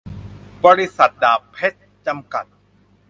[0.65, 2.45] บริษัท ดาบเพ็ชร์ จำกัด